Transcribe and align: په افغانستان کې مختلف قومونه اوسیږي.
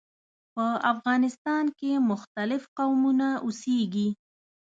په 0.53 0.65
افغانستان 0.93 1.65
کې 1.79 1.91
مختلف 2.11 2.63
قومونه 2.77 3.27
اوسیږي. 3.45 4.09